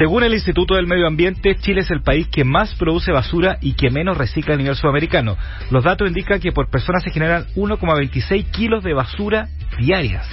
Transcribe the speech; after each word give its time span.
Según 0.00 0.22
el 0.22 0.32
Instituto 0.32 0.76
del 0.76 0.86
Medio 0.86 1.06
Ambiente, 1.06 1.56
Chile 1.56 1.82
es 1.82 1.90
el 1.90 2.00
país 2.00 2.26
que 2.28 2.42
más 2.42 2.74
produce 2.76 3.12
basura 3.12 3.58
y 3.60 3.74
que 3.74 3.90
menos 3.90 4.16
recicla 4.16 4.54
a 4.54 4.56
nivel 4.56 4.74
sudamericano. 4.74 5.36
Los 5.70 5.84
datos 5.84 6.08
indican 6.08 6.40
que 6.40 6.52
por 6.52 6.70
persona 6.70 7.00
se 7.00 7.10
generan 7.10 7.44
1,26 7.54 8.50
kilos 8.50 8.82
de 8.82 8.94
basura 8.94 9.48
diarias. 9.78 10.26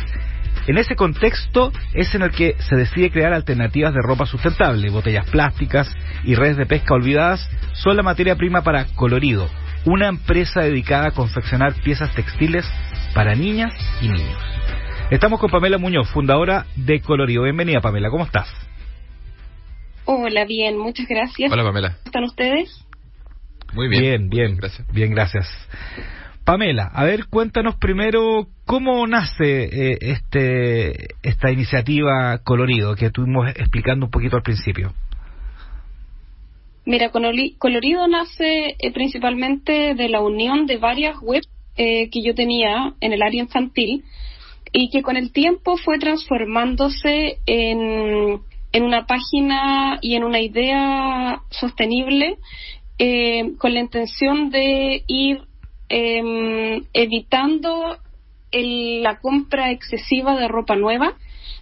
En 0.68 0.78
ese 0.78 0.96
contexto 0.96 1.74
es 1.94 2.16
en 2.16 2.22
el 2.22 2.32
que 2.32 2.56
se 2.60 2.78
decide 2.78 3.12
crear 3.12 3.34
alternativas 3.34 3.94
de 3.94 4.00
ropa 4.02 4.26
sustentable. 4.26 4.90
Botellas 4.90 5.30
plásticas 5.30 5.94
y 6.24 6.36
redes 6.36 6.56
de 6.56 6.66
pesca 6.66 6.94
olvidadas 6.94 7.50
son 7.74 7.98
la 7.98 8.04
materia 8.04 8.38
prima 8.38 8.62
para 8.62 8.86
Colorido, 8.96 9.50
una 9.84 10.08
empresa 10.08 10.62
dedicada 10.62 11.10
a 11.10 11.12
confeccionar 11.12 11.74
piezas 11.84 12.16
textiles 12.16 12.66
para 13.14 13.36
niñas 13.36 13.74
y 14.00 14.08
niños. 14.08 14.40
Estamos 15.12 15.42
con 15.42 15.52
Pamela 15.52 15.78
Muñoz, 15.78 16.08
fundadora 16.08 16.68
de 16.78 17.02
Colorido. 17.02 17.44
Bienvenida, 17.44 17.82
Pamela, 17.82 18.10
¿cómo 18.10 18.24
estás? 18.24 18.67
Hola, 20.10 20.46
bien, 20.46 20.78
muchas 20.78 21.06
gracias. 21.06 21.52
Hola, 21.52 21.64
Pamela. 21.64 21.90
¿Cómo 21.90 22.06
están 22.06 22.24
ustedes? 22.24 22.88
Muy 23.74 23.90
bien. 23.90 24.02
Bien, 24.02 24.30
bien. 24.30 24.56
Gracias. 24.56 24.88
Bien, 24.94 25.12
gracias. 25.12 25.46
Pamela, 26.46 26.90
a 26.94 27.04
ver, 27.04 27.26
cuéntanos 27.26 27.76
primero 27.76 28.48
cómo 28.66 29.06
nace 29.06 29.66
eh, 29.66 29.98
este 30.00 31.08
esta 31.22 31.52
iniciativa 31.52 32.38
Colorido 32.46 32.96
que 32.96 33.08
estuvimos 33.08 33.50
explicando 33.50 34.06
un 34.06 34.12
poquito 34.12 34.38
al 34.38 34.44
principio. 34.44 34.94
Mira, 36.86 37.10
Colorido 37.10 38.08
nace 38.08 38.78
eh, 38.80 38.94
principalmente 38.94 39.94
de 39.94 40.08
la 40.08 40.22
unión 40.22 40.68
de 40.68 40.78
varias 40.78 41.18
webs 41.22 41.50
eh, 41.76 42.10
que 42.10 42.24
yo 42.24 42.34
tenía 42.34 42.94
en 43.02 43.12
el 43.12 43.22
área 43.22 43.42
infantil 43.42 44.06
y 44.72 44.90
que 44.90 45.02
con 45.02 45.18
el 45.18 45.34
tiempo 45.34 45.76
fue 45.76 46.00
transformándose 46.00 47.40
en, 47.46 48.40
en 48.78 48.84
una 48.84 49.06
página 49.06 49.98
y 50.02 50.16
en 50.16 50.24
una 50.24 50.40
idea 50.40 51.42
sostenible 51.50 52.38
eh, 53.00 53.54
con 53.58 53.74
la 53.74 53.80
intención 53.80 54.50
de 54.50 55.04
ir 55.08 55.42
eh, 55.90 56.82
evitando 56.94 57.98
el, 58.52 59.04
la 59.04 59.20
compra 59.20 59.72
excesiva 59.72 60.36
de 60.40 60.48
ropa 60.48 60.76
nueva, 60.76 61.16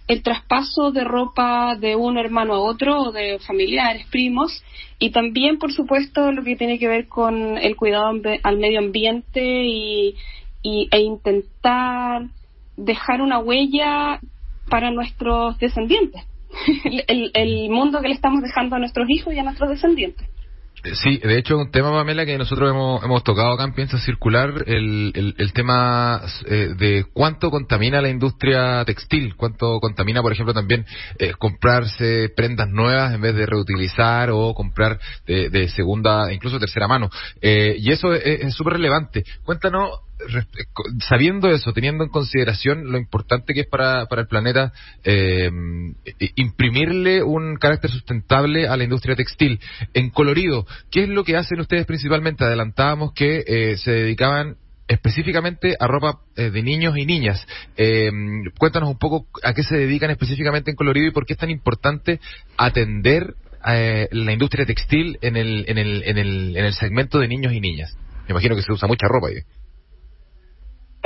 el 0.08 0.22
traspaso 0.22 0.92
de 0.92 1.04
ropa 1.04 1.76
de 1.76 1.96
un 1.96 2.18
hermano 2.18 2.54
a 2.54 2.60
otro 2.60 3.00
o 3.00 3.12
de 3.12 3.38
familiares, 3.40 4.06
primos, 4.10 4.62
y 4.98 5.10
también, 5.10 5.58
por 5.58 5.72
supuesto, 5.72 6.32
lo 6.32 6.44
que 6.44 6.56
tiene 6.56 6.78
que 6.78 6.88
ver 6.88 7.08
con 7.08 7.58
el 7.58 7.76
cuidado 7.76 8.12
al 8.42 8.58
medio 8.58 8.78
ambiente 8.78 9.42
y, 9.64 10.14
y, 10.62 10.88
e 10.90 11.00
intentar 11.00 12.28
dejar 12.76 13.20
una 13.20 13.38
huella 13.38 14.20
para 14.68 14.90
nuestros 14.90 15.58
descendientes, 15.58 16.24
el, 16.84 17.30
el 17.34 17.70
mundo 17.70 18.00
que 18.00 18.08
le 18.08 18.14
estamos 18.14 18.42
dejando 18.42 18.76
a 18.76 18.78
nuestros 18.78 19.08
hijos 19.10 19.34
y 19.34 19.38
a 19.38 19.42
nuestros 19.42 19.70
descendientes. 19.70 20.28
Sí, 20.94 21.18
de 21.18 21.38
hecho, 21.38 21.58
un 21.58 21.70
tema, 21.70 21.90
Pamela, 21.90 22.24
que 22.24 22.38
nosotros 22.38 22.70
hemos, 22.70 23.02
hemos 23.02 23.24
tocado 23.24 23.52
acá 23.52 23.64
en 23.64 23.74
Piensa 23.74 23.98
Circular, 23.98 24.62
el, 24.66 25.34
el, 25.36 25.52
tema 25.52 26.22
eh, 26.46 26.74
de 26.78 27.06
cuánto 27.12 27.50
contamina 27.50 28.00
la 28.00 28.08
industria 28.08 28.84
textil, 28.84 29.34
cuánto 29.36 29.80
contamina, 29.80 30.22
por 30.22 30.32
ejemplo, 30.32 30.54
también 30.54 30.86
eh, 31.18 31.32
comprarse 31.38 32.30
prendas 32.36 32.68
nuevas 32.68 33.14
en 33.14 33.20
vez 33.20 33.34
de 33.34 33.46
reutilizar 33.46 34.30
o 34.30 34.54
comprar 34.54 35.00
de, 35.26 35.68
segunda, 35.68 36.32
incluso 36.32 36.60
tercera 36.60 36.86
mano. 36.86 37.10
Eh, 37.40 37.76
y 37.78 37.90
eso 37.90 38.12
es 38.14 38.54
súper 38.54 38.74
relevante. 38.74 39.24
Cuéntanos 39.44 40.05
sabiendo 41.08 41.48
eso, 41.50 41.72
teniendo 41.72 42.04
en 42.04 42.10
consideración 42.10 42.90
lo 42.90 42.98
importante 42.98 43.52
que 43.54 43.60
es 43.60 43.66
para, 43.66 44.06
para 44.06 44.22
el 44.22 44.28
planeta 44.28 44.72
eh, 45.04 45.50
imprimirle 46.36 47.22
un 47.22 47.56
carácter 47.56 47.90
sustentable 47.90 48.68
a 48.68 48.76
la 48.76 48.84
industria 48.84 49.16
textil. 49.16 49.60
En 49.94 50.10
colorido, 50.10 50.66
¿qué 50.90 51.04
es 51.04 51.08
lo 51.08 51.24
que 51.24 51.36
hacen 51.36 51.60
ustedes 51.60 51.86
principalmente? 51.86 52.44
Adelantábamos 52.44 53.12
que 53.12 53.44
eh, 53.46 53.76
se 53.76 53.92
dedicaban 53.92 54.56
específicamente 54.88 55.76
a 55.78 55.86
ropa 55.86 56.20
eh, 56.36 56.50
de 56.50 56.62
niños 56.62 56.96
y 56.96 57.06
niñas. 57.06 57.46
cuéntanos 58.58 58.88
un 58.88 58.98
poco 58.98 59.26
a 59.42 59.52
qué 59.52 59.62
se 59.64 59.76
dedican 59.76 60.10
específicamente 60.10 60.70
en 60.70 60.76
colorido 60.76 61.08
y 61.08 61.12
por 61.12 61.26
qué 61.26 61.34
es 61.34 61.38
tan 61.38 61.50
importante 61.50 62.20
atender 62.56 63.34
la 63.64 64.32
industria 64.32 64.64
textil 64.64 65.18
en 65.22 65.36
el, 65.36 65.64
en, 65.66 65.78
el, 65.78 66.04
en, 66.04 66.18
el, 66.18 66.56
en 66.56 66.64
el 66.66 66.72
segmento 66.72 67.18
de 67.18 67.26
niños 67.26 67.52
y 67.52 67.60
niñas. 67.60 67.96
Me 68.28 68.32
imagino 68.32 68.54
que 68.54 68.62
se 68.62 68.72
usa 68.72 68.86
mucha 68.86 69.08
ropa 69.08 69.28
ahí. 69.28 69.42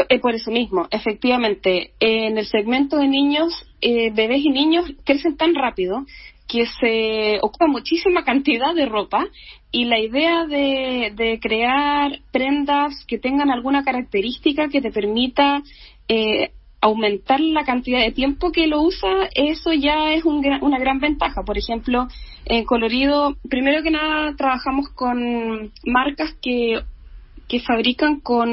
Eh, 0.09 0.19
por 0.19 0.35
eso 0.35 0.51
mismo, 0.51 0.87
efectivamente, 0.91 1.93
en 2.01 2.39
el 2.39 2.47
segmento 2.47 2.97
de 2.97 3.09
niños, 3.09 3.53
eh, 3.81 4.11
bebés 4.13 4.45
y 4.45 4.51
niños 4.51 4.91
crecen 5.05 5.37
tan 5.37 5.55
rápido 5.55 6.05
que 6.49 6.67
se 6.67 7.39
ocupa 7.43 7.67
muchísima 7.69 8.25
cantidad 8.25 8.75
de 8.75 8.87
ropa 8.87 9.25
y 9.71 9.85
la 9.85 10.01
idea 10.01 10.47
de, 10.47 11.39
crear 11.41 12.19
prendas 12.33 13.05
que 13.07 13.19
tengan 13.19 13.51
alguna 13.51 13.85
característica 13.85 14.69
que 14.69 14.81
te 14.81 14.91
permita 14.91 15.63
eh, 16.09 16.51
aumentar 16.81 17.41
la 17.41 17.65
cantidad 17.65 18.01
de 18.01 18.11
tiempo 18.11 18.51
que 18.51 18.67
lo 18.67 18.83
usa, 18.83 19.29
eso 19.35 19.73
ya 19.73 20.13
es 20.13 20.25
una 20.25 20.79
gran 20.79 20.99
ventaja. 20.99 21.43
Por 21.45 21.57
ejemplo, 21.57 22.09
en 22.47 22.65
colorido, 22.65 23.37
primero 23.49 23.83
que 23.83 23.91
nada, 23.91 24.35
trabajamos 24.37 24.89
con 24.89 25.71
marcas 25.85 26.35
que 26.43 26.81
que 27.51 27.59
fabrican 27.59 28.21
con 28.21 28.49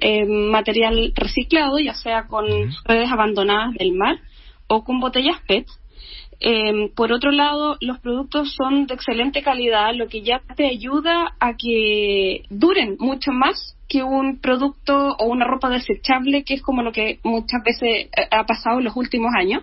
eh, 0.00 0.24
material 0.24 1.12
reciclado, 1.14 1.78
ya 1.78 1.92
sea 1.92 2.26
con 2.28 2.46
redes 2.86 3.12
abandonadas 3.12 3.74
del 3.74 3.92
mar 3.92 4.20
o 4.68 4.84
con 4.84 5.00
botellas 5.00 5.36
PET. 5.46 5.66
Eh, 6.40 6.90
por 6.96 7.12
otro 7.12 7.30
lado, 7.30 7.76
los 7.82 7.98
productos 8.00 8.54
son 8.54 8.86
de 8.86 8.94
excelente 8.94 9.42
calidad, 9.42 9.94
lo 9.94 10.08
que 10.08 10.22
ya 10.22 10.40
te 10.56 10.66
ayuda 10.66 11.36
a 11.40 11.56
que 11.58 12.44
duren 12.48 12.96
mucho 12.98 13.32
más 13.32 13.76
que 13.86 14.02
un 14.02 14.40
producto 14.40 15.14
o 15.18 15.26
una 15.26 15.46
ropa 15.46 15.68
desechable, 15.68 16.42
que 16.42 16.54
es 16.54 16.62
como 16.62 16.82
lo 16.82 16.90
que 16.90 17.20
muchas 17.24 17.62
veces 17.62 17.82
eh, 18.16 18.28
ha 18.30 18.46
pasado 18.46 18.78
en 18.78 18.84
los 18.84 18.96
últimos 18.96 19.30
años. 19.38 19.62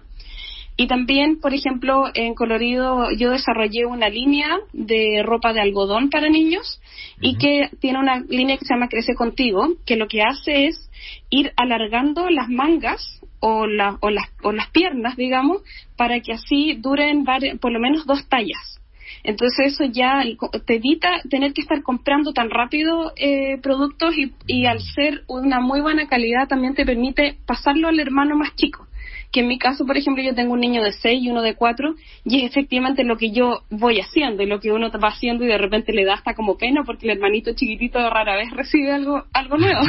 Y 0.80 0.88
también, 0.88 1.42
por 1.42 1.54
ejemplo, 1.54 2.06
en 2.14 2.36
Colorido 2.36 3.12
yo 3.12 3.32
desarrollé 3.32 3.86
una 3.86 4.08
línea 4.08 4.48
de 4.72 5.22
ropa 5.26 5.52
de 5.52 5.60
algodón 5.60 6.10
para 6.10 6.30
niños 6.30 6.80
y 7.20 7.38
que 7.38 7.70
tiene 7.82 8.00
una 8.00 8.22
línea 8.30 8.56
que 8.56 8.64
se 8.64 8.74
llama 8.76 8.88
Crece 8.88 9.14
Contigo, 9.14 9.74
que 9.86 9.98
lo 9.98 10.08
que 10.08 10.22
hace 10.22 10.68
es 10.68 10.90
ir 11.30 11.52
alargando 11.58 12.30
las 12.30 12.48
mangas 12.48 13.20
o, 13.42 13.66
o, 14.00 14.10
las, 14.10 14.30
o 14.42 14.54
las 14.54 14.70
piernas, 14.70 15.18
digamos, 15.18 15.64
para 15.98 16.22
que 16.22 16.32
así 16.32 16.78
duren 16.80 17.26
por 17.60 17.74
lo 17.74 17.80
menos 17.82 18.06
dos 18.06 18.30
tallas. 18.30 18.80
Entonces 19.26 19.74
eso 19.74 19.84
ya 19.84 20.24
te 20.66 20.76
evita 20.76 21.10
tener 21.30 21.52
que 21.52 21.62
estar 21.62 21.84
comprando 21.84 22.32
tan 22.32 22.50
rápido 22.50 23.12
eh, 23.18 23.58
productos 23.62 24.18
y, 24.18 24.32
y 24.48 24.66
al 24.66 24.80
ser 24.80 25.24
una 25.28 25.60
muy 25.60 25.82
buena 25.82 26.08
calidad 26.08 26.48
también 26.48 26.74
te 26.74 26.86
permite 26.86 27.36
pasarlo 27.46 27.90
al 27.90 28.00
hermano 28.00 28.38
más 28.38 28.56
chico 28.56 28.88
que 29.32 29.42
en 29.42 29.48
mi 29.48 29.60
caso, 29.60 29.86
por 29.86 29.98
ejemplo, 29.98 30.24
yo 30.24 30.34
tengo 30.34 30.54
un 30.54 30.60
niño 30.60 30.84
de 30.84 30.92
6 30.92 31.24
y 31.24 31.30
uno 31.30 31.42
de 31.42 31.56
4 31.56 31.96
y 32.26 32.40
es 32.40 32.52
efectivamente 32.52 33.04
lo 33.04 33.18
que 33.18 33.32
yo 33.32 33.62
voy 33.70 34.00
haciendo 34.00 34.42
y 34.42 34.48
lo 34.48 34.60
que 34.60 34.72
uno 34.72 34.90
va 34.92 35.10
haciendo 35.10 35.44
y 35.44 35.48
de 35.48 35.58
repente 35.58 35.94
le 35.94 36.06
da 36.06 36.16
hasta 36.16 36.34
como 36.34 36.58
pena 36.58 36.84
porque 36.84 37.06
el 37.06 37.18
hermanito 37.18 37.54
chiquitito 37.54 38.00
rara 38.10 38.36
vez 38.36 38.50
recibe 38.52 38.92
algo, 38.92 39.26
algo 39.34 39.58
nuevo. 39.58 39.82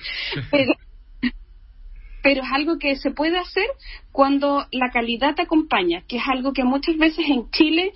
pero, 0.50 0.72
pero 2.22 2.42
es 2.42 2.48
algo 2.52 2.78
que 2.78 2.94
se 2.96 3.10
puede 3.10 3.36
hacer 3.36 3.66
cuando 4.12 4.66
la 4.70 4.90
calidad 4.90 5.34
te 5.34 5.42
acompaña, 5.42 6.02
que 6.06 6.18
es 6.18 6.22
algo 6.28 6.52
que 6.52 6.62
muchas 6.62 6.96
veces 6.96 7.26
en 7.28 7.50
Chile 7.50 7.92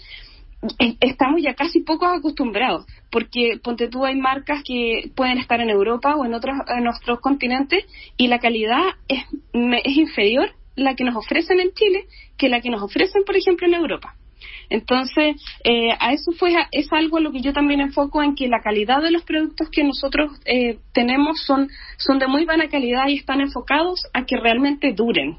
estamos 0.98 1.40
ya 1.40 1.54
casi 1.54 1.80
poco 1.80 2.06
acostumbrados, 2.06 2.84
porque 3.12 3.60
ponte 3.62 3.86
tú 3.86 4.04
hay 4.04 4.16
marcas 4.16 4.64
que 4.64 5.12
pueden 5.14 5.38
estar 5.38 5.60
en 5.60 5.70
Europa 5.70 6.16
o 6.16 6.24
en 6.24 6.34
otros 6.34 6.56
en 6.76 6.88
otros 6.88 7.20
continentes 7.20 7.84
y 8.16 8.26
la 8.26 8.40
calidad 8.40 8.82
es, 9.06 9.22
es 9.52 9.96
inferior 9.96 10.50
la 10.78 10.94
que 10.94 11.04
nos 11.04 11.16
ofrecen 11.16 11.60
en 11.60 11.72
Chile 11.72 12.06
que 12.36 12.48
la 12.48 12.60
que 12.60 12.70
nos 12.70 12.82
ofrecen, 12.82 13.24
por 13.24 13.36
ejemplo, 13.36 13.66
en 13.66 13.74
Europa. 13.74 14.14
Entonces, 14.70 15.36
eh, 15.64 15.90
a 15.98 16.12
eso 16.12 16.32
fue, 16.32 16.54
es 16.72 16.92
algo 16.92 17.16
a 17.16 17.20
lo 17.20 17.32
que 17.32 17.40
yo 17.40 17.52
también 17.52 17.80
enfoco 17.80 18.22
en 18.22 18.34
que 18.34 18.48
la 18.48 18.60
calidad 18.60 19.02
de 19.02 19.10
los 19.10 19.22
productos 19.22 19.68
que 19.70 19.82
nosotros 19.82 20.30
eh, 20.44 20.78
tenemos 20.92 21.42
son, 21.44 21.68
son 21.96 22.18
de 22.18 22.26
muy 22.26 22.44
buena 22.44 22.68
calidad 22.68 23.08
y 23.08 23.16
están 23.16 23.40
enfocados 23.40 24.06
a 24.12 24.24
que 24.24 24.36
realmente 24.36 24.92
duren. 24.92 25.38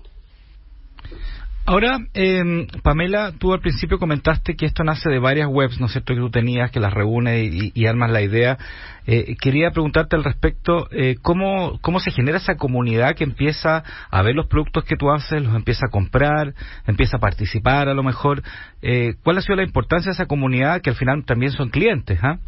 Ahora, 1.70 2.00
eh, 2.16 2.66
Pamela, 2.82 3.32
tú 3.38 3.54
al 3.54 3.60
principio 3.60 4.00
comentaste 4.00 4.56
que 4.56 4.66
esto 4.66 4.84
nace 4.84 5.08
de 5.08 5.20
varias 5.20 5.48
webs, 5.48 5.80
¿no 5.80 5.86
es 5.86 5.92
cierto?, 5.92 6.16
que 6.16 6.20
tú 6.20 6.32
tenías, 6.32 6.72
que 6.72 6.80
las 6.80 6.92
reúne 6.92 7.44
y, 7.44 7.86
armas 7.86 8.10
la 8.10 8.24
idea. 8.24 8.58
Eh, 9.06 9.36
quería 9.40 9.70
preguntarte 9.70 10.16
al 10.16 10.24
respecto, 10.24 10.88
eh, 10.90 11.18
¿cómo, 11.22 11.78
¿cómo 11.82 12.00
se 12.00 12.10
genera 12.10 12.40
esa 12.40 12.56
comunidad 12.56 13.14
que 13.16 13.24
empieza 13.24 13.84
a 14.10 14.22
ver 14.24 14.34
los 14.34 14.48
productos 14.48 14.84
que 14.84 14.96
tú 14.96 15.12
haces, 15.12 15.44
los 15.44 15.56
empieza 15.56 15.86
a 15.86 15.92
comprar, 15.92 16.56
empieza 16.88 17.18
a 17.18 17.20
participar 17.20 17.88
a 17.88 17.94
lo 17.94 18.02
mejor? 18.02 18.42
Eh, 18.82 19.14
¿Cuál 19.24 19.38
ha 19.38 19.42
sido 19.42 19.58
la 19.58 19.64
importancia 19.64 20.10
de 20.10 20.14
esa 20.14 20.26
comunidad 20.26 20.82
que 20.82 20.90
al 20.90 20.96
final 20.96 21.24
también 21.24 21.52
son 21.52 21.70
clientes? 21.70 22.18
¿ah? 22.24 22.40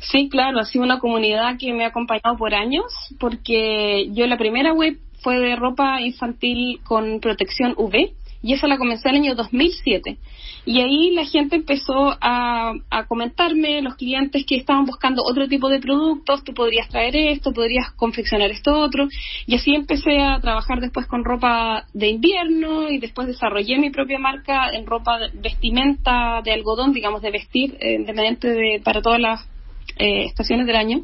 Sí, 0.00 0.28
claro, 0.28 0.60
ha 0.60 0.64
sido 0.64 0.84
una 0.84 0.98
comunidad 0.98 1.56
que 1.58 1.72
me 1.72 1.84
ha 1.84 1.88
acompañado 1.88 2.36
por 2.36 2.54
años, 2.54 2.84
porque 3.18 4.08
yo 4.12 4.26
la 4.26 4.38
primera 4.38 4.72
web 4.72 4.98
fue 5.20 5.38
de 5.38 5.56
ropa 5.56 6.00
infantil 6.00 6.80
con 6.84 7.20
protección 7.20 7.74
UV 7.76 8.12
y 8.42 8.52
esa 8.52 8.68
la 8.68 8.78
comencé 8.78 9.08
en 9.08 9.16
el 9.16 9.22
año 9.22 9.34
2007. 9.34 10.18
Y 10.64 10.80
ahí 10.80 11.10
la 11.12 11.24
gente 11.24 11.56
empezó 11.56 12.16
a, 12.20 12.72
comentarme, 13.08 13.80
los 13.82 13.96
clientes 13.96 14.44
que 14.46 14.56
estaban 14.56 14.84
buscando 14.84 15.22
otro 15.24 15.48
tipo 15.48 15.68
de 15.68 15.80
productos, 15.80 16.44
tú 16.44 16.52
podrías 16.52 16.88
traer 16.88 17.16
esto, 17.16 17.52
podrías 17.52 17.90
confeccionar 17.92 18.50
esto 18.50 18.78
otro, 18.78 19.08
y 19.46 19.54
así 19.54 19.74
empecé 19.74 20.20
a 20.20 20.38
trabajar 20.40 20.80
después 20.80 21.06
con 21.06 21.24
ropa 21.24 21.86
de 21.94 22.08
invierno 22.08 22.90
y 22.90 22.98
después 22.98 23.26
desarrollé 23.26 23.78
mi 23.78 23.90
propia 23.90 24.18
marca 24.18 24.70
en 24.72 24.86
ropa 24.86 25.18
vestimenta 25.34 26.42
de 26.44 26.52
algodón, 26.52 26.92
digamos, 26.92 27.22
de 27.22 27.30
vestir, 27.30 27.76
eh, 27.80 27.94
independiente 27.94 28.48
de, 28.48 28.80
para 28.84 29.00
todas 29.00 29.20
las 29.20 29.48
eh, 29.98 30.24
estaciones 30.24 30.66
del 30.66 30.76
año. 30.76 31.02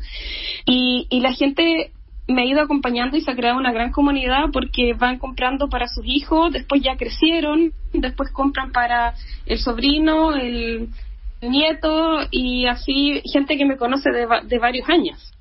Y, 0.67 1.07
y 1.11 1.21
la 1.21 1.33
gente 1.33 1.93
me 2.27 2.43
ha 2.43 2.47
ido 2.47 2.63
acompañando 2.63 3.17
y 3.17 3.21
se 3.21 3.31
ha 3.31 3.37
creado 3.37 3.59
una 3.59 3.73
gran 3.73 3.91
comunidad 3.91 4.47
porque 4.53 4.95
van 4.95 5.19
comprando 5.19 5.69
para 5.69 5.89
sus 5.89 6.05
hijos, 6.07 6.53
después 6.53 6.81
ya 6.83 6.97
crecieron, 6.97 7.73
después 7.93 8.31
compran 8.31 8.73
para 8.73 9.15
el 9.47 9.59
sobrino, 9.59 10.35
el 10.35 10.89
nieto 11.43 12.21
y 12.31 12.67
así 12.67 13.21
gente 13.31 13.59
que 13.59 13.67
me 13.67 13.77
conoce 13.77 14.11
de, 14.11 14.27
de 14.45 14.59
varios 14.59 14.89
años. 14.89 15.35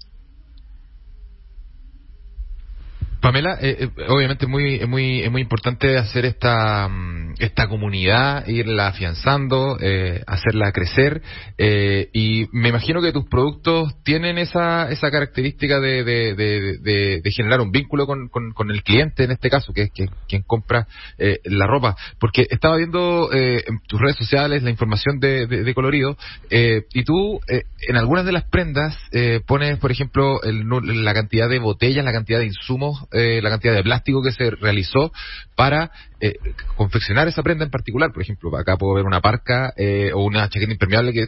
Pamela, 3.21 3.57
eh, 3.61 3.77
eh, 3.79 3.89
obviamente 4.09 4.47
muy, 4.47 4.75
es 4.75 4.87
muy, 4.87 5.21
es 5.21 5.31
muy 5.31 5.41
importante 5.41 5.97
hacer 5.97 6.25
esta, 6.25 6.89
mm, 6.89 7.12
esta 7.45 7.67
comunidad, 7.67 8.47
irla 8.47 8.87
afianzando, 8.87 9.77
eh, 9.79 10.21
hacerla 10.27 10.71
crecer, 10.71 11.21
y 12.13 12.47
me 12.51 12.69
imagino 12.69 13.01
que 13.01 13.11
tus 13.11 13.25
productos 13.25 13.95
tienen 14.03 14.37
esa, 14.37 14.89
esa 14.91 15.09
característica 15.11 15.79
de, 15.79 16.03
de, 16.03 17.31
generar 17.31 17.61
un 17.61 17.71
vínculo 17.71 18.05
con, 18.05 18.29
con, 18.29 18.71
el 18.71 18.83
cliente, 18.83 19.23
en 19.23 19.31
este 19.31 19.49
caso, 19.49 19.73
que 19.73 19.83
es 19.83 19.91
quien, 19.91 20.09
quien 20.27 20.43
compra 20.43 20.87
la 21.45 21.67
ropa, 21.67 21.95
porque 22.19 22.45
estaba 22.49 22.77
viendo 22.77 23.29
en 23.31 23.79
tus 23.87 23.99
redes 23.99 24.17
sociales 24.17 24.63
la 24.63 24.69
información 24.69 25.19
de, 25.19 25.73
colorido, 25.73 26.17
y 26.49 27.03
tú 27.03 27.39
en 27.47 27.95
algunas 27.95 28.25
de 28.25 28.31
las 28.31 28.43
prendas 28.49 28.97
pones, 29.45 29.77
por 29.79 29.91
ejemplo, 29.91 30.39
la 30.43 31.13
cantidad 31.13 31.49
de 31.49 31.59
botellas, 31.59 32.03
la 32.03 32.11
cantidad 32.11 32.39
de 32.39 32.45
insumos 32.45 32.83
eh, 33.11 33.41
la 33.41 33.49
cantidad 33.49 33.73
de 33.73 33.83
plástico 33.83 34.21
que 34.23 34.31
se 34.31 34.51
realizó 34.51 35.11
para 35.55 35.91
eh, 36.25 36.39
confeccionar 36.77 37.27
esa 37.27 37.43
prenda 37.43 37.65
en 37.65 37.69
particular. 37.69 38.13
Por 38.13 38.21
ejemplo, 38.21 38.55
acá 38.57 38.77
puedo 38.77 38.93
ver 38.93 39.03
una 39.03 39.19
parca 39.19 39.73
eh, 39.75 40.11
o 40.13 40.23
una 40.23 40.47
chaqueta 40.47 40.71
impermeable 40.71 41.11
que 41.11 41.27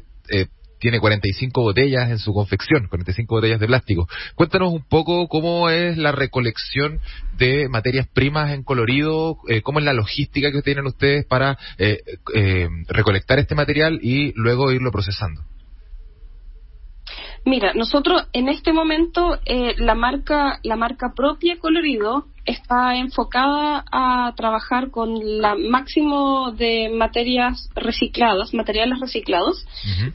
tiene 0.79 0.99
45 0.99 1.61
botellas 1.61 2.09
en 2.11 2.19
su 2.19 2.33
confección, 2.33 2.87
45 2.87 3.35
botellas 3.35 3.59
de 3.59 3.67
plástico. 3.67 4.07
Cuéntanos 4.35 4.71
un 4.71 4.87
poco 4.87 5.27
cómo 5.27 5.69
es 5.69 5.97
la 5.97 6.11
recolección 6.11 6.99
de 7.37 7.67
materias 7.67 8.07
primas 8.07 8.51
en 8.51 8.63
colorido, 8.63 9.37
cómo 9.63 9.79
es 9.79 9.85
la 9.85 9.93
logística 9.93 10.51
que 10.51 10.61
tienen 10.61 10.85
ustedes 10.85 11.25
para 11.25 11.57
recolectar 12.87 13.39
este 13.39 13.55
material 13.55 13.99
y 14.01 14.31
luego 14.35 14.71
irlo 14.71 14.91
procesando. 14.91 15.41
Mira, 17.45 17.73
nosotros 17.75 18.27
en 18.33 18.49
este 18.49 18.73
momento 18.73 19.37
eh, 19.45 19.75
la 19.77 19.93
marca 19.93 20.59
la 20.63 20.75
marca 20.75 21.13
propia 21.15 21.57
Colorido 21.59 22.25
está 22.43 22.95
enfocada 22.95 23.85
a 23.91 24.33
trabajar 24.35 24.89
con 24.89 25.13
la 25.41 25.55
máximo 25.55 26.51
de 26.51 26.89
materias 26.89 27.69
recicladas, 27.75 28.53
materiales 28.53 28.99
reciclados, 28.99 29.65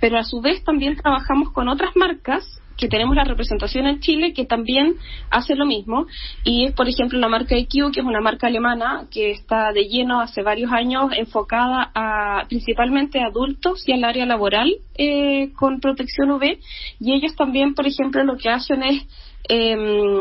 pero 0.00 0.18
a 0.18 0.24
su 0.24 0.40
vez 0.40 0.62
también 0.64 0.96
trabajamos 0.96 1.52
con 1.52 1.68
otras 1.68 1.94
marcas 1.96 2.59
que 2.80 2.88
tenemos 2.88 3.14
la 3.14 3.24
representación 3.24 3.86
en 3.86 4.00
Chile 4.00 4.32
que 4.32 4.46
también 4.46 4.96
hace 5.30 5.54
lo 5.54 5.66
mismo. 5.66 6.06
Y 6.42 6.64
es 6.64 6.72
por 6.72 6.88
ejemplo 6.88 7.18
la 7.18 7.28
marca 7.28 7.56
IQ 7.56 7.92
que 7.92 8.00
es 8.00 8.06
una 8.06 8.20
marca 8.20 8.46
alemana 8.46 9.06
que 9.10 9.30
está 9.32 9.72
de 9.72 9.84
lleno 9.84 10.20
hace 10.20 10.42
varios 10.42 10.72
años 10.72 11.12
enfocada 11.16 11.90
a 11.94 12.46
principalmente 12.48 13.20
a 13.20 13.26
adultos 13.26 13.86
y 13.86 13.92
al 13.92 14.04
área 14.04 14.26
laboral 14.26 14.74
eh, 14.96 15.52
con 15.58 15.80
protección 15.80 16.30
UV 16.30 16.58
y 16.98 17.12
ellos 17.12 17.36
también 17.36 17.74
por 17.74 17.86
ejemplo 17.86 18.24
lo 18.24 18.36
que 18.36 18.48
hacen 18.48 18.82
es 18.82 19.06
em, 19.48 20.20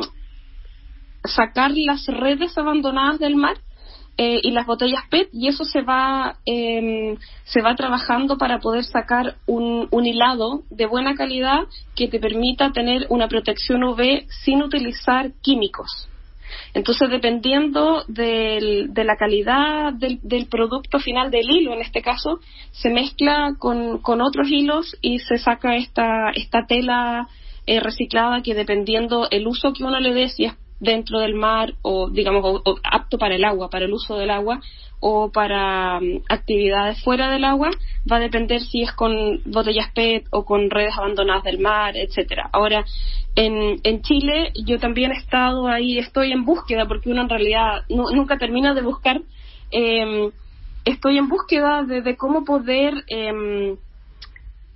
sacar 1.24 1.72
las 1.74 2.06
redes 2.08 2.58
abandonadas 2.58 3.20
del 3.20 3.36
mar 3.36 3.58
eh, 4.22 4.42
y 4.44 4.52
las 4.52 4.66
botellas 4.66 5.04
PET 5.10 5.30
y 5.32 5.48
eso 5.48 5.64
se 5.64 5.82
va 5.82 6.36
em, 6.46 7.16
se 7.46 7.62
va 7.62 7.74
trabajando 7.76 8.38
para 8.38 8.60
poder 8.60 8.84
sacar 8.84 9.38
un, 9.46 9.88
un, 9.92 10.06
hilado 10.06 10.64
de 10.70 10.88
buena 10.88 11.16
calidad 11.16 11.60
que 11.96 12.10
te 12.10 12.20
permita 12.20 12.74
tener 12.74 13.08
una 13.08 13.30
protección 13.30 13.82
UV 13.82 14.26
sin 14.44 14.62
utilizar 14.62 15.32
químicos. 15.42 16.10
Entonces, 16.74 17.10
dependiendo 17.10 18.04
de 18.10 18.92
la 18.94 19.16
calidad 19.16 19.94
del, 19.94 20.20
del, 20.22 20.48
producto 20.48 21.00
final 21.00 21.32
del 21.32 21.50
hilo, 21.50 21.72
en 21.72 21.80
este 21.80 22.02
caso, 22.02 22.42
se 22.72 22.90
mezcla 22.90 23.54
con, 23.58 24.00
con 24.00 24.20
otros 24.20 24.50
hilos 24.52 24.98
y 25.02 25.20
se 25.20 25.38
saca 25.38 25.78
esta, 25.78 26.32
esta 26.36 26.66
tela 26.68 27.30
eh, 27.66 27.80
reciclada 27.80 28.42
que 28.42 28.54
dependiendo 28.54 29.30
el 29.32 29.48
uso 29.48 29.72
que 29.72 29.86
uno 29.86 29.98
le 30.02 30.14
dé, 30.14 30.28
si 30.28 30.44
es 30.44 30.54
dentro 30.80 31.20
del 31.20 31.34
mar 31.34 31.74
o 31.82 32.10
digamos 32.10 32.62
apto 32.84 33.18
para 33.18 33.36
el 33.36 33.44
agua, 33.44 33.70
para 33.70 33.86
el 33.86 33.94
uso 33.94 34.18
del 34.18 34.30
agua 34.30 34.62
o 35.00 35.32
para 35.32 36.00
mm, 36.00 36.24
actividades 36.30 37.02
fuera 37.04 37.32
del 37.32 37.46
agua, 37.46 37.70
va 38.10 38.18
a 38.18 38.22
depender 38.22 38.62
si 38.62 38.82
es 38.82 38.92
con 38.94 39.42
botellas 39.46 39.92
PET 39.94 40.26
o 40.32 40.46
con 40.46 40.70
redes 40.70 40.98
abandonadas 40.98 41.44
del 41.44 41.60
mar, 41.60 41.96
etcétera. 41.96 42.50
Ahora, 42.52 42.86
en, 43.36 43.80
en 43.84 44.02
Chile 44.02 44.52
yo 44.66 44.80
también 44.80 45.12
he 45.12 45.18
estado 45.18 45.68
ahí, 45.68 45.98
estoy 45.98 46.32
en 46.32 46.46
búsqueda 46.46 46.88
porque 46.88 47.10
uno 47.10 47.22
en 47.22 47.30
realidad 47.30 47.84
nunca 47.90 48.38
termina 48.38 48.74
de 48.74 48.82
buscar. 48.82 49.22
Eh, 49.72 50.30
estoy 50.86 51.18
en 51.18 51.30
búsqueda 51.30 51.84
de, 51.84 52.16
cómo 52.18 52.44
poder 52.44 52.94
eh, 53.08 53.76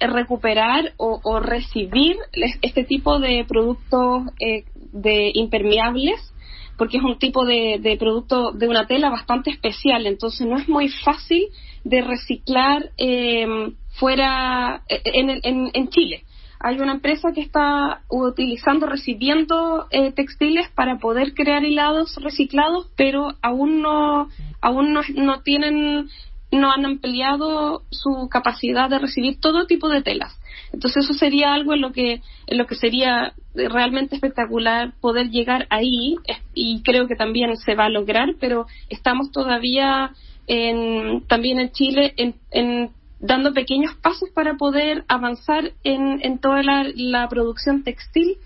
recuperar 0.07 0.93
o, 0.97 1.39
recibir 1.39 2.17
este 2.61 2.83
tipo 2.83 3.19
de 3.19 3.45
productos 3.47 4.23
eh, 4.39 4.65
de 4.91 5.31
impermeables 5.33 6.33
porque 6.77 6.97
es 6.97 7.03
un 7.03 7.19
tipo 7.19 7.45
de, 7.45 7.95
producto 7.99 8.51
de 8.51 8.67
una 8.67 8.87
tela 8.87 9.09
bastante 9.09 9.51
especial, 9.51 10.07
entonces 10.07 10.47
no 10.47 10.57
es 10.57 10.67
muy 10.67 10.89
fácil 10.89 11.45
de 11.83 12.01
reciclar 12.01 12.89
eh, 12.97 13.45
fuera 13.91 14.83
eh, 14.89 15.01
en, 15.05 15.69
en, 15.73 15.87
Chile. 15.89 16.23
Hay 16.59 16.79
una 16.79 16.93
empresa 16.93 17.31
que 17.31 17.41
está 17.41 18.01
utilizando, 18.09 18.87
recibiendo 18.87 19.85
textiles 20.15 20.67
para 20.73 20.97
poder 20.97 21.33
crear 21.33 21.63
hilados 21.63 22.15
reciclados, 22.21 22.89
pero 22.95 23.33
aún 23.41 23.81
no, 23.81 24.29
aún 24.61 24.93
no, 24.93 25.01
no 25.15 25.41
tienen 25.41 26.07
no 26.53 26.71
han 26.71 26.85
ampliado 26.85 27.83
su 27.91 28.29
capacidad 28.29 28.89
de 28.89 28.99
recibir 28.99 29.39
todo 29.39 29.65
tipo 29.65 29.89
de 29.89 30.01
telas. 30.01 30.37
Entonces 30.71 31.05
eso 31.05 31.13
sería 31.13 31.53
algo 31.53 31.73
en 31.73 31.81
lo 31.81 31.91
que 31.91 32.21
en 32.47 32.57
lo 32.57 32.65
que 32.65 32.75
sería 32.75 33.33
realmente 33.53 34.15
espectacular 34.15 34.93
poder 34.99 35.29
llegar 35.29 35.67
ahí 35.69 36.15
y 36.53 36.81
creo 36.83 37.07
que 37.07 37.15
también 37.15 37.55
se 37.57 37.75
va 37.75 37.85
a 37.85 37.89
lograr, 37.89 38.35
pero 38.39 38.65
estamos 38.89 39.31
todavía 39.31 40.11
en, 40.47 41.25
también 41.27 41.59
en 41.59 41.71
Chile 41.71 42.13
en, 42.17 42.89
dando 43.19 43.53
pequeños 43.53 43.95
pasos 43.95 44.29
para 44.33 44.55
poder 44.55 45.05
avanzar 45.07 45.71
en, 45.83 46.19
en 46.23 46.39
toda 46.39 46.61
la 46.63 47.27
producción 47.29 47.83
textil 47.83 48.37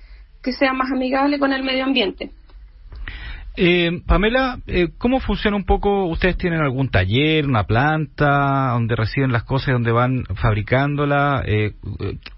que 0.43 0.53
sea 0.53 0.73
más 0.73 0.91
amigable 0.91 1.39
con 1.39 1.51
el 1.51 1.63
medio 1.63 1.83
ambiente. 1.83 2.31
Eh, 3.59 4.03
Pamela, 4.05 4.59
eh, 4.67 4.89
¿cómo 4.99 5.19
funciona 5.19 5.57
un 5.57 5.65
poco? 5.65 6.05
¿Ustedes 6.05 6.37
tienen 6.37 6.61
algún 6.61 6.89
taller, 6.89 7.47
una 7.47 7.63
planta 7.63 8.69
donde 8.73 8.95
reciben 8.95 9.31
las 9.31 9.45
cosas, 9.45 9.73
donde 9.73 9.91
van 9.91 10.25
fabricándola? 10.35 11.43
Eh, 11.43 11.73